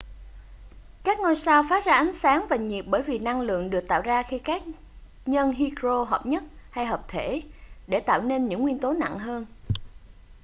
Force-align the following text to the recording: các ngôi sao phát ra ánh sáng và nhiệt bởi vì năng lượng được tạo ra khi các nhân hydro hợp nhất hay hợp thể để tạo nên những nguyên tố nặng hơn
các 1.03 1.19
ngôi 1.19 1.35
sao 1.35 1.63
phát 1.69 1.85
ra 1.85 1.93
ánh 1.93 2.13
sáng 2.13 2.45
và 2.49 2.55
nhiệt 2.55 2.85
bởi 2.87 3.01
vì 3.03 3.19
năng 3.19 3.41
lượng 3.41 3.69
được 3.69 3.87
tạo 3.87 4.01
ra 4.01 4.23
khi 4.23 4.39
các 4.39 4.61
nhân 5.25 5.51
hydro 5.53 6.03
hợp 6.03 6.25
nhất 6.25 6.43
hay 6.71 6.85
hợp 6.85 7.05
thể 7.07 7.41
để 7.87 7.99
tạo 7.99 8.21
nên 8.21 8.47
những 8.47 8.61
nguyên 8.61 8.79
tố 8.79 8.93
nặng 8.93 9.19
hơn 9.19 9.45